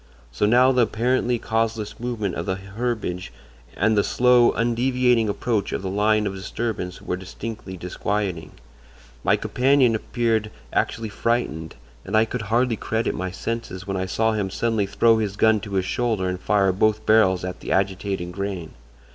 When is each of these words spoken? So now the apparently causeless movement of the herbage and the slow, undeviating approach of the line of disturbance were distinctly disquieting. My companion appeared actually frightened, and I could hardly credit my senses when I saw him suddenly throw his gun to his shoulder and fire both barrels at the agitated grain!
So 0.31 0.47
now 0.47 0.71
the 0.71 0.81
apparently 0.81 1.37
causeless 1.37 1.99
movement 1.99 2.33
of 2.33 2.47
the 2.47 2.55
herbage 2.55 3.31
and 3.77 3.95
the 3.95 4.03
slow, 4.03 4.51
undeviating 4.53 5.29
approach 5.29 5.71
of 5.73 5.83
the 5.83 5.91
line 5.91 6.25
of 6.25 6.33
disturbance 6.33 7.03
were 7.03 7.15
distinctly 7.15 7.77
disquieting. 7.77 8.53
My 9.23 9.35
companion 9.35 9.93
appeared 9.93 10.49
actually 10.73 11.09
frightened, 11.09 11.75
and 12.03 12.17
I 12.17 12.25
could 12.25 12.41
hardly 12.41 12.77
credit 12.77 13.13
my 13.13 13.29
senses 13.29 13.85
when 13.85 13.95
I 13.95 14.07
saw 14.07 14.31
him 14.31 14.49
suddenly 14.49 14.87
throw 14.87 15.19
his 15.19 15.35
gun 15.35 15.59
to 15.59 15.73
his 15.73 15.85
shoulder 15.85 16.27
and 16.27 16.39
fire 16.39 16.71
both 16.71 17.05
barrels 17.05 17.45
at 17.45 17.59
the 17.59 17.71
agitated 17.71 18.31
grain! 18.31 18.71